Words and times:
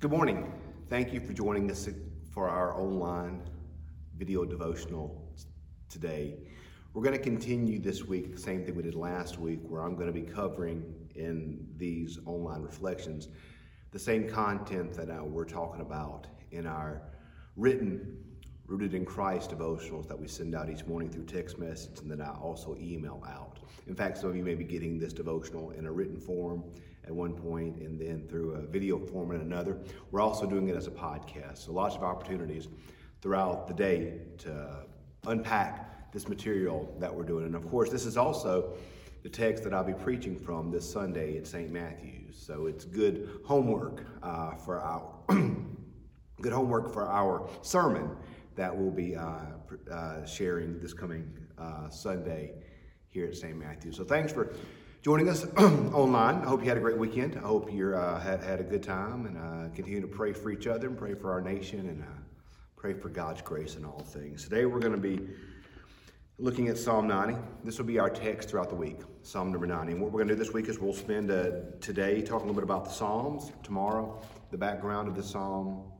Good 0.00 0.12
morning. 0.12 0.50
Thank 0.88 1.12
you 1.12 1.20
for 1.20 1.34
joining 1.34 1.70
us 1.70 1.86
for 2.32 2.48
our 2.48 2.74
online 2.74 3.42
video 4.16 4.46
devotional 4.46 5.30
today. 5.90 6.38
We're 6.94 7.02
going 7.02 7.18
to 7.18 7.22
continue 7.22 7.78
this 7.78 8.06
week 8.06 8.32
the 8.32 8.40
same 8.40 8.64
thing 8.64 8.76
we 8.76 8.82
did 8.82 8.94
last 8.94 9.38
week, 9.38 9.60
where 9.64 9.82
I'm 9.82 9.96
going 9.96 10.06
to 10.06 10.12
be 10.18 10.22
covering 10.22 10.82
in 11.16 11.66
these 11.76 12.18
online 12.24 12.62
reflections 12.62 13.28
the 13.90 13.98
same 13.98 14.26
content 14.26 14.94
that 14.94 15.10
uh, 15.10 15.22
we're 15.22 15.44
talking 15.44 15.82
about 15.82 16.28
in 16.50 16.66
our 16.66 17.02
written 17.56 18.16
Rooted 18.66 18.94
in 18.94 19.04
Christ 19.04 19.50
devotionals 19.50 20.08
that 20.08 20.18
we 20.18 20.28
send 20.28 20.54
out 20.54 20.70
each 20.70 20.86
morning 20.86 21.10
through 21.10 21.24
text 21.24 21.58
message 21.58 21.98
and 22.00 22.10
then 22.10 22.22
I 22.22 22.30
also 22.40 22.74
email 22.80 23.22
out. 23.28 23.58
In 23.86 23.94
fact, 23.94 24.16
some 24.16 24.30
of 24.30 24.36
you 24.36 24.44
may 24.44 24.54
be 24.54 24.64
getting 24.64 24.98
this 24.98 25.12
devotional 25.12 25.72
in 25.72 25.84
a 25.84 25.92
written 25.92 26.16
form 26.16 26.64
at 27.04 27.14
one 27.14 27.34
point 27.34 27.76
and 27.76 27.98
then 28.00 28.26
through 28.28 28.52
a 28.52 28.66
video 28.66 28.98
form 28.98 29.32
in 29.32 29.40
another. 29.40 29.78
We're 30.10 30.20
also 30.20 30.46
doing 30.46 30.68
it 30.68 30.76
as 30.76 30.86
a 30.86 30.90
podcast. 30.90 31.58
So 31.58 31.72
lots 31.72 31.96
of 31.96 32.02
opportunities 32.02 32.68
throughout 33.20 33.68
the 33.68 33.74
day 33.74 34.20
to 34.38 34.84
unpack 35.26 36.12
this 36.12 36.28
material 36.28 36.94
that 36.98 37.14
we're 37.14 37.24
doing. 37.24 37.44
And 37.44 37.54
of 37.54 37.68
course, 37.68 37.90
this 37.90 38.04
is 38.04 38.16
also 38.16 38.74
the 39.22 39.28
text 39.28 39.64
that 39.64 39.74
I'll 39.74 39.84
be 39.84 39.92
preaching 39.92 40.38
from 40.38 40.70
this 40.70 40.90
Sunday 40.90 41.36
at 41.36 41.46
St. 41.46 41.70
Matthew's. 41.70 42.36
So 42.36 42.66
it's 42.66 42.84
good 42.84 43.40
homework 43.44 44.04
uh, 44.22 44.54
for 44.54 44.80
our 44.80 45.12
good 46.40 46.52
homework 46.52 46.92
for 46.92 47.06
our 47.06 47.48
sermon 47.62 48.16
that 48.56 48.74
we'll 48.74 48.90
be 48.90 49.14
uh, 49.14 49.40
uh, 49.90 50.24
sharing 50.24 50.80
this 50.80 50.92
coming 50.92 51.30
uh, 51.58 51.88
Sunday 51.90 52.52
here 53.08 53.26
at 53.26 53.36
St. 53.36 53.56
Matthew. 53.56 53.92
So 53.92 54.04
thanks 54.04 54.32
for 54.32 54.52
joining 55.02 55.30
us 55.30 55.46
online. 55.56 56.42
I 56.42 56.46
hope 56.46 56.62
you 56.62 56.68
had 56.68 56.76
a 56.76 56.80
great 56.80 56.98
weekend. 56.98 57.36
I 57.36 57.46
hope 57.46 57.72
you 57.72 57.94
uh, 57.94 58.20
had, 58.20 58.42
had 58.42 58.60
a 58.60 58.62
good 58.62 58.82
time 58.82 59.24
and 59.24 59.38
uh, 59.38 59.74
continue 59.74 60.02
to 60.02 60.06
pray 60.06 60.34
for 60.34 60.50
each 60.50 60.66
other 60.66 60.88
and 60.88 60.98
pray 60.98 61.14
for 61.14 61.32
our 61.32 61.40
nation 61.40 61.88
and 61.88 62.02
uh, 62.02 62.06
pray 62.76 62.92
for 62.92 63.08
God's 63.08 63.40
grace 63.40 63.76
in 63.76 63.84
all 63.86 64.00
things. 64.00 64.44
Today 64.44 64.66
we're 64.66 64.78
going 64.78 64.92
to 64.92 64.98
be 64.98 65.26
looking 66.38 66.68
at 66.68 66.76
Psalm 66.76 67.08
90. 67.08 67.34
This 67.64 67.78
will 67.78 67.86
be 67.86 67.98
our 67.98 68.10
text 68.10 68.50
throughout 68.50 68.68
the 68.68 68.74
week, 68.74 68.98
Psalm 69.22 69.50
number 69.50 69.66
90. 69.66 69.92
And 69.92 70.02
what 70.02 70.12
we're 70.12 70.18
going 70.18 70.28
to 70.28 70.34
do 70.34 70.38
this 70.38 70.52
week 70.52 70.68
is 70.68 70.78
we'll 70.78 70.92
spend 70.92 71.28
today 71.80 72.20
talking 72.20 72.48
a 72.48 72.52
little 72.52 72.54
bit 72.54 72.64
about 72.64 72.84
the 72.84 72.90
Psalms, 72.90 73.52
tomorrow, 73.62 74.20
the 74.50 74.58
background 74.58 75.08
of 75.08 75.16
the 75.16 75.22
Psalm, 75.22 75.90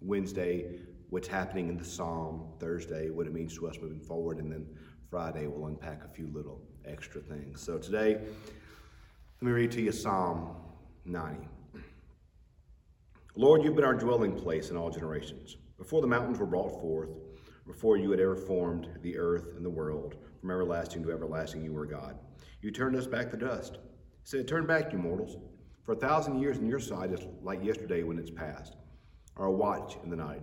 Wednesday, 0.00 0.78
what's 1.10 1.26
happening 1.26 1.68
in 1.68 1.76
the 1.76 1.84
psalm, 1.84 2.52
Thursday, 2.60 3.10
what 3.10 3.26
it 3.26 3.32
means 3.32 3.56
to 3.56 3.66
us 3.66 3.76
moving 3.80 4.00
forward, 4.00 4.38
and 4.38 4.52
then 4.52 4.66
Friday 5.10 5.46
we'll 5.46 5.66
unpack 5.68 6.04
a 6.04 6.08
few 6.08 6.26
little 6.28 6.60
extra 6.84 7.20
things. 7.20 7.62
So 7.62 7.78
today, 7.78 8.14
let 8.14 9.42
me 9.42 9.52
read 9.52 9.70
to 9.72 9.80
you 9.80 9.90
Psalm 9.90 10.54
90. 11.06 11.48
Lord, 13.34 13.62
you've 13.62 13.74
been 13.74 13.84
our 13.84 13.94
dwelling 13.94 14.34
place 14.34 14.70
in 14.70 14.76
all 14.76 14.90
generations. 14.90 15.56
Before 15.78 16.02
the 16.02 16.06
mountains 16.06 16.38
were 16.38 16.46
brought 16.46 16.78
forth, 16.82 17.08
before 17.66 17.96
you 17.96 18.10
had 18.10 18.20
ever 18.20 18.36
formed 18.36 18.88
the 19.00 19.16
earth 19.16 19.54
and 19.56 19.64
the 19.64 19.70
world, 19.70 20.16
from 20.40 20.50
everlasting 20.50 21.02
to 21.04 21.10
everlasting, 21.10 21.64
you 21.64 21.72
were 21.72 21.86
God. 21.86 22.18
You 22.60 22.70
turned 22.70 22.96
us 22.96 23.06
back 23.06 23.30
to 23.30 23.36
dust. 23.38 23.78
Said, 24.24 24.46
Turn 24.46 24.66
back, 24.66 24.92
you 24.92 24.98
mortals. 24.98 25.38
For 25.84 25.92
a 25.92 25.96
thousand 25.96 26.38
years 26.38 26.58
in 26.58 26.66
your 26.66 26.80
sight 26.80 27.12
is 27.12 27.20
like 27.42 27.64
yesterday 27.64 28.02
when 28.02 28.18
it's 28.18 28.30
past, 28.30 28.76
or 29.36 29.46
a 29.46 29.52
watch 29.52 29.96
in 30.04 30.10
the 30.10 30.16
night. 30.16 30.42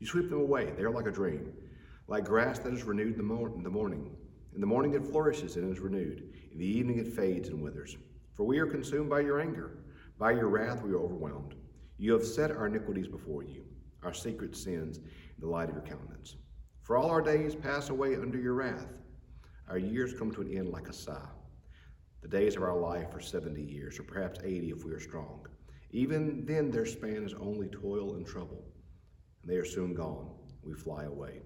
You 0.00 0.06
sweep 0.08 0.30
them 0.30 0.40
away. 0.40 0.72
They 0.76 0.82
are 0.82 0.90
like 0.90 1.06
a 1.06 1.12
dream, 1.12 1.52
like 2.10 2.24
grass 2.24 2.58
that 2.58 2.74
is 2.74 2.82
renewed 2.82 3.12
in 3.12 3.16
the, 3.16 3.22
mor- 3.22 3.52
the 3.62 3.70
morning. 3.70 4.10
In 4.54 4.60
the 4.60 4.66
morning 4.66 4.94
it 4.94 5.06
flourishes 5.06 5.56
and 5.56 5.72
is 5.72 5.80
renewed. 5.80 6.24
In 6.52 6.58
the 6.58 6.66
evening 6.66 6.98
it 6.98 7.06
fades 7.06 7.48
and 7.48 7.62
withers. 7.62 7.96
For 8.34 8.44
we 8.44 8.58
are 8.58 8.66
consumed 8.66 9.08
by 9.08 9.20
your 9.20 9.40
anger. 9.40 9.78
By 10.18 10.32
your 10.32 10.48
wrath 10.48 10.82
we 10.82 10.90
are 10.90 10.98
overwhelmed. 10.98 11.54
You 11.98 12.12
have 12.12 12.24
set 12.24 12.50
our 12.50 12.66
iniquities 12.66 13.06
before 13.06 13.44
you, 13.44 13.64
our 14.02 14.12
secret 14.12 14.56
sins 14.56 14.98
in 14.98 15.04
the 15.38 15.46
light 15.46 15.68
of 15.68 15.76
your 15.76 15.84
countenance. 15.84 16.34
For 16.82 16.96
all 16.96 17.10
our 17.10 17.22
days 17.22 17.54
pass 17.54 17.90
away 17.90 18.16
under 18.16 18.38
your 18.38 18.54
wrath. 18.54 18.88
Our 19.68 19.78
years 19.78 20.12
come 20.12 20.32
to 20.32 20.40
an 20.40 20.52
end 20.52 20.70
like 20.70 20.88
a 20.88 20.92
sigh. 20.92 21.28
The 22.22 22.28
days 22.28 22.56
of 22.56 22.64
our 22.64 22.76
life 22.76 23.14
are 23.14 23.20
70 23.20 23.62
years, 23.62 24.00
or 24.00 24.02
perhaps 24.02 24.40
80 24.42 24.70
if 24.70 24.84
we 24.84 24.92
are 24.92 25.00
strong. 25.00 25.46
Even 25.92 26.44
then, 26.44 26.70
their 26.70 26.86
span 26.86 27.24
is 27.24 27.34
only 27.34 27.68
toil 27.68 28.14
and 28.14 28.26
trouble 28.26 28.64
and 29.42 29.50
they 29.50 29.56
are 29.56 29.64
soon 29.64 29.94
gone. 29.94 30.30
We 30.62 30.74
fly 30.74 31.04
away. 31.04 31.40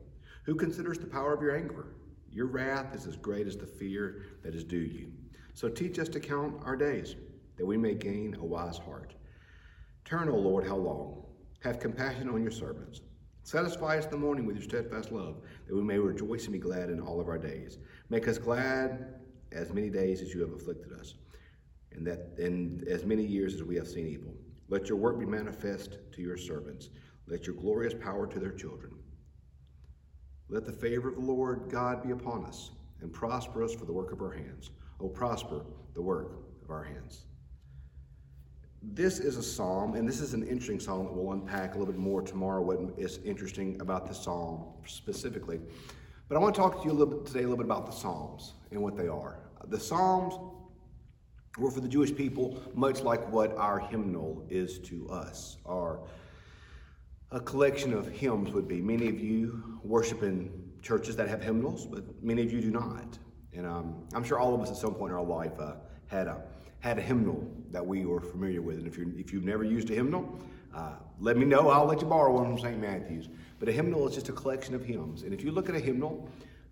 Who 0.45 0.55
considers 0.55 0.99
the 0.99 1.07
power 1.07 1.33
of 1.33 1.43
your 1.43 1.57
anger? 1.57 1.87
Your 2.31 2.47
wrath 2.47 2.95
is 2.95 3.07
as 3.07 3.17
great 3.17 3.47
as 3.47 3.57
the 3.57 3.67
fear 3.67 4.23
that 4.43 4.55
is 4.55 4.65
due 4.65 4.77
you. 4.77 5.13
So 5.55 5.69
teach 5.69 5.99
us 5.99 6.09
to 6.11 6.21
count 6.21 6.57
our 6.65 6.77
days, 6.77 7.17
that 7.57 7.67
we 7.67 7.77
may 7.77 7.95
gain 7.95 8.35
a 8.35 8.45
wise 8.45 8.77
heart. 8.77 9.15
Turn, 10.05 10.29
O 10.29 10.37
Lord, 10.37 10.67
how 10.67 10.77
long? 10.77 11.25
Have 11.61 11.81
compassion 11.81 12.29
on 12.29 12.43
your 12.43 12.51
servants. 12.51 13.01
Satisfy 13.45 13.99
us 13.99 14.05
in 14.05 14.11
the 14.11 14.17
morning 14.17 14.47
with 14.47 14.57
your 14.57 14.65
steadfast 14.65 15.13
love, 15.13 15.43
that 15.67 15.75
we 15.75 15.83
may 15.83 15.99
rejoice 15.99 16.45
and 16.45 16.53
be 16.53 16.59
glad 16.59 16.91
in 16.91 17.01
all 17.01 17.21
of 17.21 17.29
our 17.29 17.39
days. 17.39 17.79
Make 18.11 18.27
us 18.27 18.37
glad 18.37 19.15
as 19.53 19.73
many 19.73 19.89
days 19.89 20.21
as 20.21 20.35
you 20.35 20.41
have 20.41 20.53
afflicted 20.53 20.93
us, 20.93 21.15
and 21.93 22.07
that 22.07 22.35
in 22.39 22.85
as 22.91 23.05
many 23.05 23.25
years 23.25 23.55
as 23.55 23.63
we 23.63 23.77
have 23.77 23.87
seen 23.87 24.07
evil. 24.07 24.35
Let 24.69 24.89
your 24.89 24.99
work 24.99 25.19
be 25.19 25.27
manifest 25.27 25.99
to 26.13 26.23
your 26.23 26.37
servants. 26.37 26.91
Let 27.29 27.47
your 27.47 27.55
glorious 27.55 27.95
power 27.95 28.27
to 28.27 28.41
their 28.41 28.53
children. 28.53 28.93
Let 30.55 30.65
the 30.65 30.73
favor 30.73 31.09
of 31.09 31.17
the 31.17 31.21
Lord 31.21 31.65
God 31.69 32.01
be 32.01 32.13
upon 32.13 32.45
us, 32.45 32.71
and 33.01 33.13
prosper 33.13 33.65
us 33.65 33.75
for 33.75 33.87
the 33.87 33.93
work 33.93 34.13
of 34.13 34.21
our 34.21 34.31
hands. 34.31 34.71
Oh, 35.01 35.09
prosper 35.09 35.63
the 35.95 36.01
work 36.01 36.37
of 36.63 36.71
our 36.71 36.85
hands. 36.85 37.25
This 38.81 39.19
is 39.19 39.37
a 39.37 39.43
psalm, 39.43 39.97
and 39.97 40.07
this 40.07 40.21
is 40.21 40.33
an 40.33 40.45
interesting 40.45 40.79
psalm 40.79 41.07
that 41.07 41.13
we'll 41.13 41.33
unpack 41.33 41.75
a 41.75 41.79
little 41.79 41.93
bit 41.93 42.01
more 42.01 42.23
tomorrow, 42.23 42.63
what 42.63 42.79
is 42.97 43.19
interesting 43.25 43.81
about 43.81 44.07
the 44.07 44.15
psalm 44.15 44.67
specifically. 44.87 45.59
But 46.29 46.37
I 46.37 46.39
want 46.39 46.55
to 46.55 46.61
talk 46.61 46.83
to 46.83 46.85
you 46.85 46.93
a 46.93 46.99
little 46.99 47.15
bit 47.15 47.27
today 47.27 47.41
a 47.41 47.49
little 47.49 47.57
bit 47.57 47.67
about 47.67 47.87
the 47.87 47.93
psalms 47.93 48.53
and 48.71 48.81
what 48.81 48.97
they 48.97 49.09
are. 49.09 49.41
The 49.67 49.81
psalms 49.81 50.35
were 51.59 51.73
for 51.73 51.81
the 51.81 51.89
Jewish 51.89 52.15
people 52.15 52.63
much 52.75 53.01
like 53.01 53.29
what 53.33 53.57
our 53.57 53.81
hymnal 53.81 54.47
is 54.49 54.79
to 54.85 55.09
us. 55.09 55.57
Our 55.67 55.99
a 57.35 57.41
collection 57.41 57.93
of 57.93 58.07
hymns 58.07 58.53
would 58.53 58.69
be. 58.69 58.81
Many 58.81 59.09
of 59.09 59.19
you 59.19 59.81
worship 59.83 60.23
in 60.23 60.51
churches 60.83 61.17
that 61.17 61.29
have 61.29 61.43
hymnals, 61.43 61.85
but 61.85 62.05
many 62.23 62.43
of 62.43 62.53
you 62.53 62.61
do 62.61 62.71
not. 62.71 63.19
And 63.53 63.67
um, 63.67 64.07
I'm 64.15 64.23
sure 64.23 64.39
all 64.39 64.55
of 64.55 64.61
us 64.61 64.71
at 64.71 64.77
some 64.77 64.95
point 64.95 65.11
in 65.11 65.19
our 65.19 65.25
life 65.25 65.59
uh, 65.59 65.75
had 66.07 66.29
a 66.29 66.43
had 66.79 66.99
a 66.99 67.01
hymnal 67.01 67.51
that 67.71 67.85
we 67.85 68.05
were 68.05 68.21
familiar 68.21 68.63
with. 68.63 68.79
And 68.79 68.87
if 68.87 68.97
you 68.97 69.13
if 69.17 69.33
you've 69.33 69.45
never 69.45 69.65
used 69.65 69.91
a 69.91 69.95
hymnal, 69.95 70.39
uh, 70.73 70.93
let 71.19 71.37
me 71.37 71.45
know. 71.45 71.71
I'll 71.71 71.87
let 71.87 72.01
you 72.01 72.07
borrow 72.07 72.33
one 72.33 72.45
from 72.45 72.59
St. 72.59 72.81
Matthew's. 72.81 73.29
But 73.59 73.69
a 73.69 73.73
hymnal 73.73 74.07
is 74.07 74.15
just 74.15 74.29
a 74.29 74.33
collection 74.33 74.77
of 74.77 74.85
hymns. 74.85 75.23
And 75.23 75.35
if 75.35 75.43
you 75.43 75.51
look 75.51 75.69
at 75.69 75.75
a 75.75 75.81
hymnal, 75.81 76.29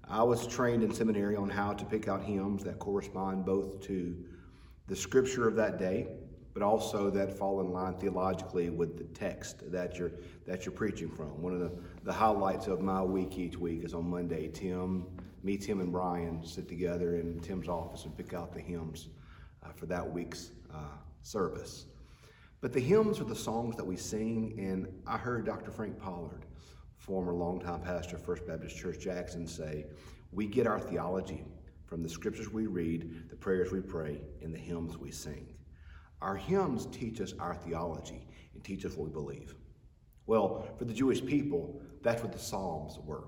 I 0.08 0.22
was 0.22 0.46
trained 0.46 0.84
in 0.84 0.94
seminary 0.94 1.34
on 1.34 1.50
how 1.50 1.72
to 1.72 1.84
pick 1.84 2.06
out 2.06 2.22
hymns 2.22 2.62
that 2.62 2.78
correspond 2.78 3.44
both 3.44 3.80
to 3.82 4.16
the 4.86 4.94
scripture 4.94 5.48
of 5.48 5.56
that 5.56 5.80
day 5.80 6.06
but 6.54 6.62
also 6.62 7.10
that 7.10 7.36
fall 7.36 7.60
in 7.60 7.72
line 7.72 7.94
theologically 7.94 8.68
with 8.68 8.98
the 8.98 9.04
text 9.18 9.70
that 9.70 9.98
you're 9.98 10.12
that 10.46 10.66
you're 10.66 10.74
preaching 10.74 11.08
from. 11.08 11.40
One 11.40 11.52
of 11.52 11.60
the, 11.60 11.72
the 12.04 12.12
highlights 12.12 12.66
of 12.66 12.80
my 12.80 13.02
week 13.02 13.38
each 13.38 13.56
week 13.56 13.84
is 13.84 13.94
on 13.94 14.08
Monday. 14.08 14.48
Tim, 14.48 15.06
me, 15.42 15.56
Tim, 15.56 15.80
and 15.80 15.90
Brian 15.90 16.44
sit 16.44 16.68
together 16.68 17.16
in 17.16 17.40
Tim's 17.40 17.68
office 17.68 18.04
and 18.04 18.16
pick 18.16 18.34
out 18.34 18.52
the 18.52 18.60
hymns 18.60 19.08
uh, 19.64 19.72
for 19.72 19.86
that 19.86 20.10
week's 20.10 20.50
uh, 20.72 20.96
service. 21.22 21.86
But 22.60 22.72
the 22.72 22.80
hymns 22.80 23.18
are 23.20 23.24
the 23.24 23.34
songs 23.34 23.76
that 23.76 23.84
we 23.84 23.96
sing, 23.96 24.54
and 24.58 24.86
I 25.06 25.16
heard 25.16 25.46
Dr. 25.46 25.72
Frank 25.72 25.98
Pollard, 25.98 26.44
former 26.96 27.32
longtime 27.32 27.80
pastor 27.80 28.16
of 28.16 28.24
First 28.24 28.46
Baptist 28.46 28.76
Church 28.76 29.00
Jackson, 29.00 29.46
say, 29.46 29.86
"We 30.32 30.46
get 30.46 30.66
our 30.66 30.78
theology 30.78 31.44
from 31.86 32.02
the 32.02 32.08
scriptures 32.08 32.52
we 32.52 32.66
read, 32.66 33.30
the 33.30 33.36
prayers 33.36 33.72
we 33.72 33.80
pray, 33.80 34.20
and 34.42 34.54
the 34.54 34.58
hymns 34.58 34.98
we 34.98 35.10
sing." 35.10 35.46
Our 36.22 36.36
hymns 36.36 36.86
teach 36.86 37.20
us 37.20 37.34
our 37.40 37.54
theology 37.54 38.26
and 38.54 38.62
teach 38.62 38.86
us 38.86 38.94
what 38.94 39.08
we 39.08 39.12
believe. 39.12 39.56
Well, 40.26 40.68
for 40.78 40.84
the 40.84 40.94
Jewish 40.94 41.24
people, 41.24 41.82
that's 42.00 42.22
what 42.22 42.32
the 42.32 42.38
Psalms 42.38 42.98
were. 43.04 43.24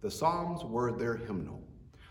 The 0.00 0.10
Psalms 0.10 0.64
were 0.64 0.92
their 0.92 1.16
hymnal. 1.16 1.60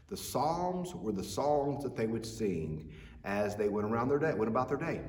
The 0.09 0.17
Psalms 0.17 0.93
were 0.93 1.13
the 1.13 1.23
songs 1.23 1.83
that 1.83 1.95
they 1.95 2.05
would 2.05 2.25
sing 2.25 2.91
as 3.23 3.55
they 3.55 3.69
went 3.69 3.87
around 3.87 4.09
their 4.09 4.19
day, 4.19 4.33
went 4.33 4.49
about 4.49 4.67
their 4.67 4.77
day. 4.77 5.01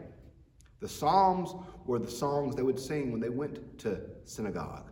The 0.79 0.88
Psalms 0.88 1.55
were 1.87 1.99
the 1.99 2.11
songs 2.11 2.55
they 2.55 2.62
would 2.62 2.79
sing 2.79 3.11
when 3.11 3.20
they 3.20 3.29
went 3.31 3.79
to 3.81 4.00
synagogue. 4.25 4.90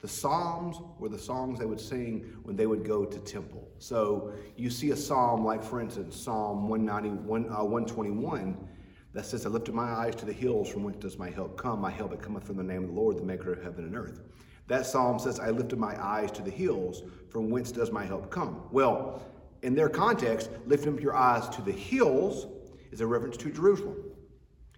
The 0.00 0.08
Psalms 0.08 0.78
were 0.98 1.08
the 1.08 1.18
songs 1.18 1.60
they 1.60 1.64
would 1.64 1.80
sing 1.80 2.36
when 2.42 2.56
they 2.56 2.66
would 2.66 2.84
go 2.84 3.04
to 3.04 3.18
temple. 3.20 3.70
So 3.78 4.32
you 4.56 4.68
see 4.68 4.90
a 4.90 4.96
psalm 4.96 5.44
like, 5.44 5.62
for 5.62 5.80
instance, 5.80 6.16
Psalm 6.16 6.68
191, 6.68 7.44
uh, 7.44 7.62
121 7.62 8.68
that 9.12 9.26
says, 9.26 9.44
I 9.44 9.48
lifted 9.50 9.74
my 9.74 9.90
eyes 9.90 10.14
to 10.16 10.24
the 10.24 10.32
hills 10.32 10.68
from 10.68 10.84
whence 10.84 10.98
does 10.98 11.18
my 11.18 11.30
help 11.30 11.56
come. 11.56 11.80
My 11.80 11.90
help 11.90 12.12
it 12.12 12.22
cometh 12.22 12.44
from 12.44 12.56
the 12.56 12.62
name 12.62 12.84
of 12.84 12.88
the 12.88 12.94
Lord, 12.94 13.18
the 13.18 13.22
maker 13.22 13.52
of 13.52 13.62
heaven 13.62 13.84
and 13.84 13.96
earth. 13.96 14.20
That 14.68 14.86
psalm 14.86 15.18
says, 15.18 15.38
I 15.38 15.50
lifted 15.50 15.78
my 15.78 16.02
eyes 16.02 16.30
to 16.32 16.42
the 16.42 16.50
hills 16.50 17.02
from 17.30 17.50
whence 17.50 17.72
does 17.72 17.90
my 17.90 18.04
help 18.04 18.30
come. 18.30 18.62
Well, 18.70 19.22
in 19.62 19.74
their 19.74 19.88
context, 19.88 20.50
lifting 20.66 20.94
up 20.94 21.00
your 21.00 21.14
eyes 21.14 21.48
to 21.50 21.62
the 21.62 21.72
hills 21.72 22.46
is 22.90 23.00
a 23.00 23.06
reference 23.06 23.36
to 23.38 23.50
Jerusalem. 23.50 23.96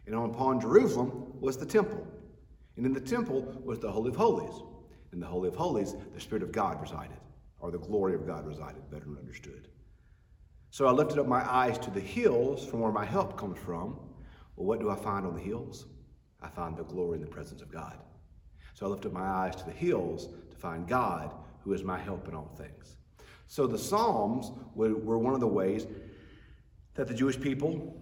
And 0.06 0.14
upon 0.14 0.60
Jerusalem 0.60 1.40
was 1.40 1.56
the 1.56 1.66
temple. 1.66 2.06
And 2.76 2.84
in 2.84 2.92
the 2.92 3.00
temple 3.00 3.42
was 3.64 3.78
the 3.78 3.90
Holy 3.90 4.10
of 4.10 4.16
Holies. 4.16 4.62
In 5.12 5.20
the 5.20 5.26
Holy 5.26 5.48
of 5.48 5.54
Holies, 5.54 5.94
the 6.12 6.20
Spirit 6.20 6.42
of 6.42 6.50
God 6.50 6.80
resided, 6.82 7.16
or 7.60 7.70
the 7.70 7.78
glory 7.78 8.14
of 8.14 8.26
God 8.26 8.46
resided, 8.46 8.90
better 8.90 9.06
understood. 9.18 9.68
So 10.70 10.86
I 10.86 10.90
lifted 10.90 11.20
up 11.20 11.28
my 11.28 11.48
eyes 11.48 11.78
to 11.78 11.90
the 11.90 12.00
hills 12.00 12.66
from 12.66 12.80
where 12.80 12.90
my 12.90 13.04
help 13.04 13.38
comes 13.38 13.58
from. 13.58 13.96
Well, 14.56 14.66
what 14.66 14.80
do 14.80 14.90
I 14.90 14.96
find 14.96 15.26
on 15.26 15.34
the 15.34 15.40
hills? 15.40 15.86
I 16.40 16.48
find 16.48 16.76
the 16.76 16.84
glory 16.84 17.16
in 17.16 17.20
the 17.22 17.30
presence 17.30 17.62
of 17.62 17.72
God. 17.72 17.98
So 18.74 18.86
I 18.86 18.88
lift 18.88 19.06
up 19.06 19.12
my 19.12 19.26
eyes 19.26 19.56
to 19.56 19.64
the 19.64 19.72
hills 19.72 20.28
to 20.50 20.56
find 20.56 20.86
God, 20.86 21.34
who 21.62 21.72
is 21.72 21.82
my 21.82 21.98
help 21.98 22.28
in 22.28 22.34
all 22.34 22.52
things. 22.56 22.96
So 23.46 23.66
the 23.66 23.78
Psalms 23.78 24.50
were 24.74 25.18
one 25.18 25.34
of 25.34 25.40
the 25.40 25.46
ways 25.46 25.86
that 26.94 27.08
the 27.08 27.14
Jewish 27.14 27.40
people 27.40 28.00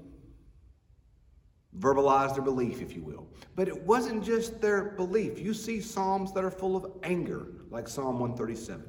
verbalized 1.78 2.34
their 2.34 2.43
belief, 2.43 2.82
if 2.82 2.94
you 2.94 3.02
will. 3.02 3.26
But 3.55 3.69
it 3.69 3.82
wasn't 3.82 4.25
just 4.25 4.60
their 4.60 4.90
belief. 4.90 5.38
You 5.38 5.55
see 5.55 5.81
Psalms 5.81 6.32
that 6.32 6.44
are 6.44 6.50
full 6.50 6.76
of 6.76 6.93
anger, 7.02 7.46
like 7.70 7.88
Psalm 7.88 8.19
137. 8.19 8.84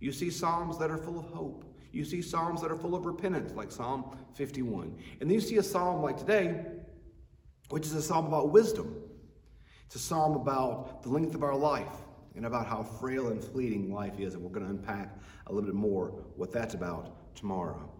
You 0.00 0.12
see 0.12 0.30
Psalms 0.30 0.78
that 0.78 0.90
are 0.90 0.98
full 0.98 1.18
of 1.18 1.26
hope. 1.26 1.64
You 1.92 2.04
see 2.04 2.20
Psalms 2.20 2.60
that 2.60 2.70
are 2.70 2.76
full 2.76 2.94
of 2.94 3.06
repentance, 3.06 3.52
like 3.54 3.72
Psalm 3.72 4.16
51. 4.34 4.94
And 5.20 5.28
then 5.28 5.34
you 5.34 5.40
see 5.40 5.56
a 5.56 5.62
Psalm 5.62 6.02
like 6.02 6.18
today, 6.18 6.64
which 7.68 7.86
is 7.86 7.94
a 7.94 8.02
Psalm 8.02 8.26
about 8.26 8.50
wisdom. 8.50 8.94
It's 9.86 9.96
a 9.96 9.98
Psalm 9.98 10.34
about 10.34 11.02
the 11.02 11.08
length 11.08 11.34
of 11.34 11.42
our 11.42 11.56
life 11.56 11.96
and 12.36 12.46
about 12.46 12.66
how 12.66 12.82
frail 12.82 13.28
and 13.28 13.42
fleeting 13.42 13.92
life 13.92 14.18
is. 14.18 14.34
And 14.34 14.42
we're 14.42 14.50
going 14.50 14.66
to 14.66 14.70
unpack 14.70 15.18
a 15.46 15.52
little 15.52 15.66
bit 15.66 15.74
more 15.74 16.08
what 16.36 16.52
that's 16.52 16.74
about 16.74 17.34
tomorrow. 17.34 17.90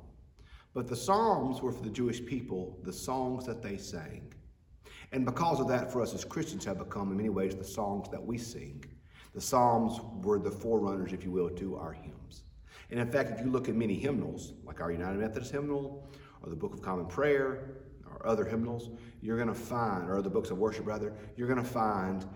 But 0.74 0.86
the 0.86 0.96
Psalms 0.96 1.60
were 1.60 1.72
for 1.72 1.82
the 1.82 1.90
Jewish 1.90 2.24
people 2.24 2.78
the 2.84 2.92
songs 2.92 3.46
that 3.46 3.62
they 3.62 3.76
sang. 3.76 4.32
And 5.12 5.24
because 5.24 5.60
of 5.60 5.68
that, 5.68 5.90
for 5.90 6.02
us 6.02 6.14
as 6.14 6.24
Christians, 6.24 6.64
have 6.66 6.78
become 6.78 7.10
in 7.10 7.16
many 7.16 7.30
ways 7.30 7.56
the 7.56 7.64
songs 7.64 8.08
that 8.10 8.22
we 8.22 8.36
sing. 8.36 8.84
The 9.34 9.40
Psalms 9.40 10.00
were 10.22 10.38
the 10.38 10.50
forerunners, 10.50 11.12
if 11.12 11.24
you 11.24 11.30
will, 11.30 11.50
to 11.50 11.76
our 11.76 11.92
hymns. 11.92 12.44
And 12.90 13.00
in 13.00 13.10
fact, 13.10 13.30
if 13.30 13.44
you 13.44 13.50
look 13.50 13.68
at 13.68 13.74
many 13.74 13.94
hymnals, 13.94 14.52
like 14.64 14.80
our 14.80 14.90
United 14.90 15.18
Methodist 15.18 15.52
hymnal, 15.52 16.08
or 16.42 16.50
the 16.50 16.56
Book 16.56 16.74
of 16.74 16.82
Common 16.82 17.06
Prayer, 17.06 17.76
or 18.20 18.26
other 18.26 18.44
hymnals, 18.44 18.90
you're 19.20 19.36
going 19.36 19.48
to 19.48 19.54
find, 19.54 20.10
or 20.10 20.22
the 20.22 20.30
books 20.30 20.50
of 20.50 20.58
worship 20.58 20.86
rather, 20.86 21.12
you're 21.36 21.48
going 21.48 21.62
to 21.62 21.68
find 21.68 22.26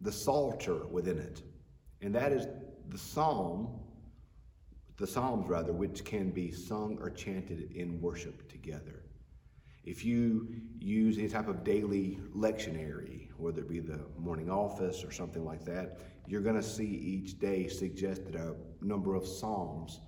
the 0.00 0.12
Psalter 0.12 0.86
within 0.86 1.18
it. 1.18 1.42
And 2.02 2.14
that 2.14 2.32
is 2.32 2.46
the 2.88 2.98
psalm 2.98 3.80
the 4.96 5.06
Psalms, 5.06 5.46
rather, 5.46 5.72
which 5.72 6.04
can 6.04 6.30
be 6.30 6.50
sung 6.50 6.98
or 7.00 7.10
chanted 7.10 7.72
in 7.72 8.00
worship 8.00 8.50
together. 8.50 9.02
If 9.84 10.04
you 10.04 10.48
use 10.78 11.18
any 11.18 11.28
type 11.28 11.48
of 11.48 11.62
daily 11.62 12.18
lectionary, 12.34 13.28
whether 13.36 13.60
it 13.60 13.68
be 13.68 13.80
the 13.80 14.00
morning 14.18 14.50
office 14.50 15.04
or 15.04 15.12
something 15.12 15.44
like 15.44 15.64
that, 15.66 15.98
you're 16.26 16.40
going 16.40 16.56
to 16.56 16.62
see 16.62 16.86
each 16.86 17.38
day 17.38 17.68
suggested 17.68 18.34
a 18.34 18.56
number 18.80 19.14
of 19.14 19.26
Psalms 19.26 20.00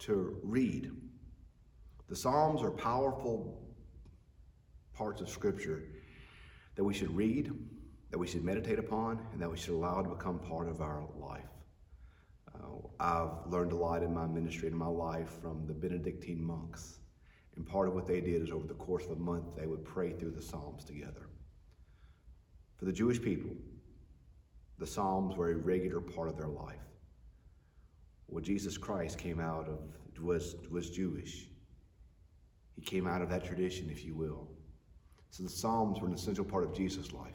to 0.00 0.38
read. 0.42 0.92
The 2.08 2.16
Psalms 2.16 2.62
are 2.62 2.70
powerful 2.70 3.67
parts 4.98 5.20
of 5.20 5.28
Scripture 5.28 5.84
that 6.74 6.82
we 6.82 6.92
should 6.92 7.14
read, 7.14 7.52
that 8.10 8.18
we 8.18 8.26
should 8.26 8.44
meditate 8.44 8.80
upon, 8.80 9.24
and 9.32 9.40
that 9.40 9.48
we 9.48 9.56
should 9.56 9.74
allow 9.74 10.02
to 10.02 10.08
become 10.08 10.40
part 10.40 10.68
of 10.68 10.80
our 10.80 11.04
life. 11.16 11.44
Uh, 12.52 12.88
I've 12.98 13.46
learned 13.46 13.70
a 13.70 13.76
lot 13.76 14.02
in 14.02 14.12
my 14.12 14.26
ministry 14.26 14.68
and 14.68 14.76
my 14.76 14.88
life 14.88 15.30
from 15.40 15.66
the 15.68 15.72
Benedictine 15.72 16.42
monks. 16.42 16.98
And 17.54 17.64
part 17.64 17.86
of 17.86 17.94
what 17.94 18.06
they 18.06 18.20
did 18.20 18.42
is 18.42 18.50
over 18.50 18.66
the 18.66 18.74
course 18.74 19.04
of 19.04 19.12
a 19.12 19.16
month, 19.16 19.56
they 19.56 19.66
would 19.66 19.84
pray 19.84 20.12
through 20.12 20.32
the 20.32 20.42
Psalms 20.42 20.84
together. 20.84 21.28
For 22.76 22.84
the 22.84 22.92
Jewish 22.92 23.22
people, 23.22 23.50
the 24.78 24.86
Psalms 24.86 25.36
were 25.36 25.50
a 25.52 25.56
regular 25.56 26.00
part 26.00 26.28
of 26.28 26.36
their 26.36 26.48
life. 26.48 26.76
Well, 28.26 28.42
Jesus 28.42 28.76
Christ 28.76 29.18
came 29.18 29.40
out 29.40 29.68
of, 29.68 29.78
was, 30.22 30.56
was 30.70 30.90
Jewish. 30.90 31.48
He 32.74 32.82
came 32.82 33.06
out 33.06 33.22
of 33.22 33.30
that 33.30 33.44
tradition, 33.44 33.90
if 33.90 34.04
you 34.04 34.14
will. 34.14 34.48
So 35.30 35.42
the 35.42 35.48
Psalms 35.48 36.00
were 36.00 36.08
an 36.08 36.14
essential 36.14 36.44
part 36.44 36.64
of 36.64 36.74
Jesus' 36.74 37.12
life. 37.12 37.34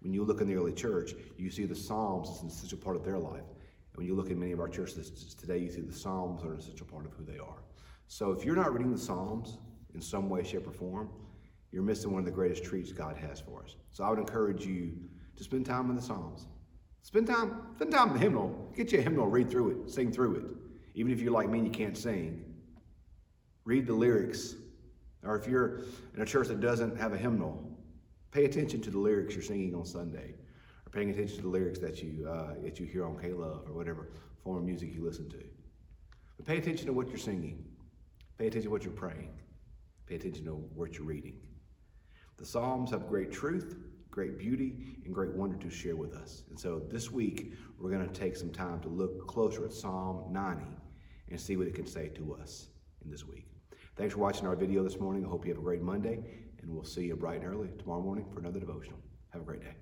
When 0.00 0.12
you 0.12 0.24
look 0.24 0.40
in 0.40 0.48
the 0.48 0.56
early 0.56 0.72
church, 0.72 1.14
you 1.36 1.50
see 1.50 1.64
the 1.64 1.76
Psalms 1.76 2.28
as 2.30 2.42
an 2.42 2.48
essential 2.48 2.78
part 2.78 2.96
of 2.96 3.04
their 3.04 3.18
life. 3.18 3.44
And 3.44 3.96
when 3.96 4.06
you 4.06 4.14
look 4.14 4.30
at 4.30 4.36
many 4.36 4.52
of 4.52 4.60
our 4.60 4.68
churches 4.68 5.34
today, 5.34 5.58
you 5.58 5.70
see 5.70 5.80
the 5.80 5.92
Psalms 5.92 6.42
are 6.42 6.52
an 6.52 6.58
essential 6.58 6.86
part 6.86 7.06
of 7.06 7.12
who 7.12 7.24
they 7.24 7.38
are. 7.38 7.62
So 8.08 8.32
if 8.32 8.44
you're 8.44 8.56
not 8.56 8.72
reading 8.72 8.92
the 8.92 8.98
Psalms 8.98 9.58
in 9.94 10.00
some 10.00 10.28
way, 10.28 10.42
shape, 10.42 10.66
or 10.66 10.72
form, 10.72 11.10
you're 11.70 11.82
missing 11.82 12.10
one 12.10 12.20
of 12.20 12.26
the 12.26 12.32
greatest 12.32 12.64
treats 12.64 12.92
God 12.92 13.16
has 13.16 13.40
for 13.40 13.62
us. 13.62 13.76
So 13.90 14.04
I 14.04 14.10
would 14.10 14.18
encourage 14.18 14.66
you 14.66 14.92
to 15.36 15.44
spend 15.44 15.66
time 15.66 15.88
in 15.88 15.96
the 15.96 16.02
Psalms. 16.02 16.46
Spend 17.02 17.26
time, 17.26 17.62
spend 17.76 17.92
time 17.92 18.08
in 18.08 18.14
the 18.14 18.20
hymnal. 18.20 18.70
Get 18.76 18.92
you 18.92 18.98
a 18.98 19.02
hymnal, 19.02 19.26
read 19.26 19.50
through 19.50 19.70
it, 19.70 19.90
sing 19.90 20.12
through 20.12 20.36
it. 20.36 20.44
Even 20.94 21.12
if 21.12 21.20
you're 21.20 21.32
like 21.32 21.48
me 21.48 21.58
and 21.58 21.66
you 21.66 21.72
can't 21.72 21.96
sing, 21.96 22.44
read 23.64 23.86
the 23.86 23.94
lyrics. 23.94 24.56
Or 25.24 25.36
if 25.36 25.46
you're 25.46 25.82
in 26.14 26.22
a 26.22 26.26
church 26.26 26.48
that 26.48 26.60
doesn't 26.60 26.96
have 26.98 27.12
a 27.12 27.18
hymnal, 27.18 27.62
pay 28.32 28.44
attention 28.44 28.80
to 28.82 28.90
the 28.90 28.98
lyrics 28.98 29.34
you're 29.34 29.42
singing 29.42 29.74
on 29.74 29.84
Sunday 29.84 30.34
or 30.86 30.90
paying 30.90 31.10
attention 31.10 31.36
to 31.36 31.42
the 31.42 31.48
lyrics 31.48 31.78
that 31.78 32.02
you 32.02 32.28
uh, 32.28 32.54
that 32.62 32.80
you 32.80 32.86
hear 32.86 33.04
on 33.04 33.18
K-Love 33.18 33.68
or 33.68 33.72
whatever 33.72 34.08
form 34.42 34.58
of 34.58 34.64
music 34.64 34.94
you 34.94 35.04
listen 35.04 35.28
to. 35.30 35.44
But 36.36 36.46
pay 36.46 36.58
attention 36.58 36.86
to 36.86 36.92
what 36.92 37.08
you're 37.08 37.18
singing. 37.18 37.64
Pay 38.38 38.48
attention 38.48 38.68
to 38.68 38.70
what 38.70 38.82
you're 38.82 38.92
praying. 38.92 39.30
Pay 40.06 40.16
attention 40.16 40.44
to 40.46 40.54
what 40.74 40.94
you're 40.94 41.06
reading. 41.06 41.36
The 42.38 42.46
Psalms 42.46 42.90
have 42.90 43.06
great 43.06 43.30
truth, 43.30 43.76
great 44.10 44.38
beauty, 44.38 44.98
and 45.04 45.14
great 45.14 45.30
wonder 45.30 45.56
to 45.58 45.70
share 45.70 45.94
with 45.94 46.14
us. 46.14 46.42
And 46.50 46.58
so 46.58 46.82
this 46.90 47.10
week, 47.10 47.52
we're 47.78 47.90
going 47.90 48.06
to 48.06 48.12
take 48.12 48.36
some 48.36 48.50
time 48.50 48.80
to 48.80 48.88
look 48.88 49.26
closer 49.28 49.64
at 49.64 49.72
Psalm 49.72 50.32
90 50.32 50.64
and 51.30 51.40
see 51.40 51.56
what 51.56 51.68
it 51.68 51.74
can 51.74 51.86
say 51.86 52.08
to 52.08 52.34
us 52.34 52.68
in 53.04 53.10
this 53.10 53.26
week. 53.26 53.51
Thanks 53.94 54.14
for 54.14 54.20
watching 54.20 54.46
our 54.46 54.56
video 54.56 54.82
this 54.82 54.98
morning. 54.98 55.24
I 55.24 55.28
hope 55.28 55.44
you 55.44 55.52
have 55.52 55.58
a 55.58 55.64
great 55.64 55.82
Monday, 55.82 56.18
and 56.62 56.70
we'll 56.70 56.82
see 56.82 57.02
you 57.02 57.14
bright 57.14 57.42
and 57.42 57.52
early 57.52 57.68
tomorrow 57.78 58.00
morning 58.00 58.24
for 58.32 58.40
another 58.40 58.58
devotional. 58.58 58.98
Have 59.32 59.42
a 59.42 59.44
great 59.44 59.60
day. 59.60 59.74